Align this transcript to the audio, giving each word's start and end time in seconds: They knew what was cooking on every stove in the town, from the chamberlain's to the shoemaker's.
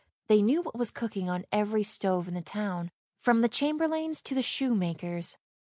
They 0.29 0.41
knew 0.41 0.63
what 0.63 0.75
was 0.79 0.89
cooking 0.89 1.29
on 1.29 1.45
every 1.51 1.83
stove 1.83 2.27
in 2.27 2.33
the 2.33 2.41
town, 2.41 2.89
from 3.19 3.41
the 3.41 3.47
chamberlain's 3.47 4.19
to 4.23 4.33
the 4.33 4.41
shoemaker's. 4.41 5.37